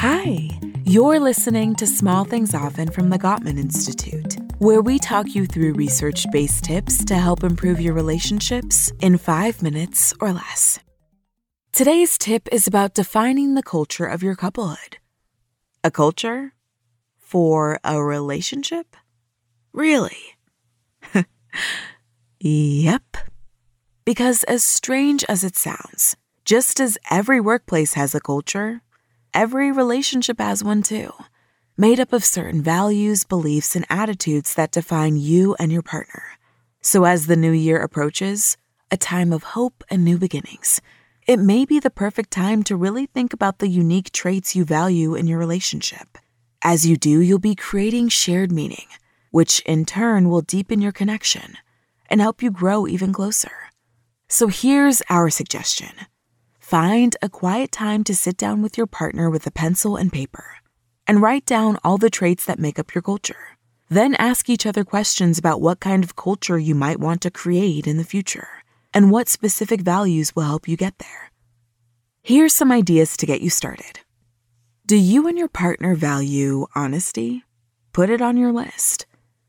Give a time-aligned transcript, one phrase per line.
[0.00, 0.48] Hi,
[0.84, 5.72] you're listening to Small Things Often from the Gottman Institute, where we talk you through
[5.72, 10.78] research based tips to help improve your relationships in five minutes or less.
[11.72, 14.98] Today's tip is about defining the culture of your couplehood.
[15.82, 16.52] A culture?
[17.18, 18.94] For a relationship?
[19.72, 20.36] Really?
[22.38, 23.16] yep.
[24.04, 28.80] Because, as strange as it sounds, just as every workplace has a culture,
[29.34, 31.12] every relationship has one too,
[31.76, 36.22] made up of certain values, beliefs, and attitudes that define you and your partner.
[36.80, 38.56] So, as the new year approaches,
[38.90, 40.80] a time of hope and new beginnings,
[41.26, 45.14] it may be the perfect time to really think about the unique traits you value
[45.14, 46.18] in your relationship.
[46.62, 48.86] As you do, you'll be creating shared meaning,
[49.30, 51.58] which in turn will deepen your connection
[52.08, 53.52] and help you grow even closer.
[54.28, 55.90] So, here's our suggestion
[56.68, 60.44] Find a quiet time to sit down with your partner with a pencil and paper
[61.06, 63.56] and write down all the traits that make up your culture.
[63.88, 67.86] Then ask each other questions about what kind of culture you might want to create
[67.86, 68.48] in the future
[68.92, 71.30] and what specific values will help you get there.
[72.20, 74.00] Here's some ideas to get you started.
[74.84, 77.44] Do you and your partner value honesty?
[77.94, 79.06] Put it on your list.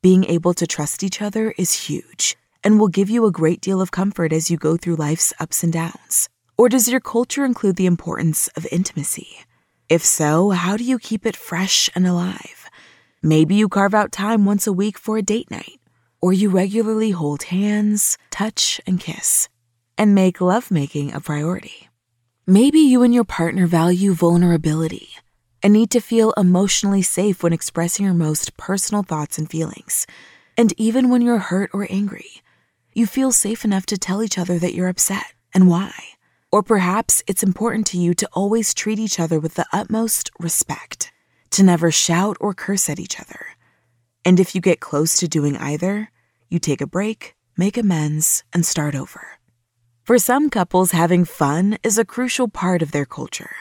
[0.00, 3.80] Being able to trust each other is huge and will give you a great deal
[3.80, 6.28] of comfort as you go through life's ups and downs.
[6.60, 9.46] Or does your culture include the importance of intimacy?
[9.88, 12.68] If so, how do you keep it fresh and alive?
[13.22, 15.80] Maybe you carve out time once a week for a date night,
[16.20, 19.48] or you regularly hold hands, touch, and kiss,
[19.96, 21.88] and make lovemaking a priority.
[22.46, 25.08] Maybe you and your partner value vulnerability
[25.62, 30.06] and need to feel emotionally safe when expressing your most personal thoughts and feelings.
[30.58, 32.42] And even when you're hurt or angry,
[32.92, 35.94] you feel safe enough to tell each other that you're upset and why.
[36.52, 41.12] Or perhaps it's important to you to always treat each other with the utmost respect,
[41.50, 43.46] to never shout or curse at each other.
[44.24, 46.10] And if you get close to doing either,
[46.48, 49.38] you take a break, make amends, and start over.
[50.02, 53.54] For some couples, having fun is a crucial part of their culture.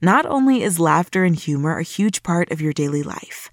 [0.00, 3.52] Not only is laughter and humor a huge part of your daily life,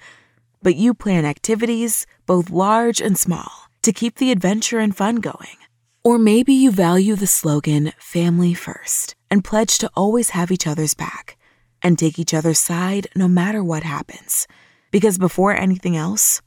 [0.63, 3.51] but you plan activities, both large and small,
[3.83, 5.57] to keep the adventure and fun going.
[6.09, 10.95] Or maybe you value the slogan family first and pledge to always have each other's
[10.95, 11.37] back
[11.83, 14.47] and take each other's side no matter what happens.
[14.89, 16.41] Because before anything else,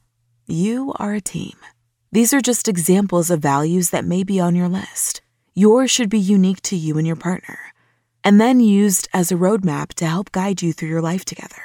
[0.47, 1.55] you are a team.
[2.11, 5.21] These are just examples of values that may be on your list.
[5.53, 7.59] Yours should be unique to you and your partner,
[8.21, 11.63] and then used as a roadmap to help guide you through your life together.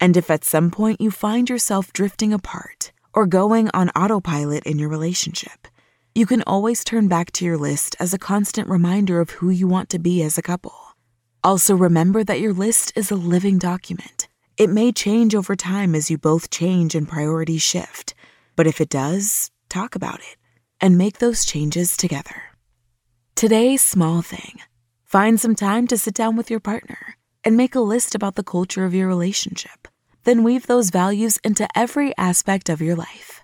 [0.00, 4.78] And if at some point you find yourself drifting apart or going on autopilot in
[4.78, 5.68] your relationship,
[6.14, 9.68] you can always turn back to your list as a constant reminder of who you
[9.68, 10.74] want to be as a couple.
[11.44, 14.28] Also, remember that your list is a living document.
[14.56, 18.14] It may change over time as you both change and priorities shift,
[18.56, 20.36] but if it does, talk about it
[20.80, 22.42] and make those changes together.
[23.36, 24.60] Today's small thing
[25.04, 28.42] find some time to sit down with your partner and make a list about the
[28.42, 29.86] culture of your relationship.
[30.24, 33.39] Then weave those values into every aspect of your life.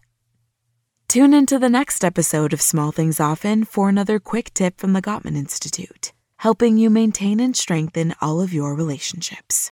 [1.09, 5.01] Tune into the next episode of Small Things Often for another quick tip from the
[5.01, 9.71] Gottman Institute, helping you maintain and strengthen all of your relationships.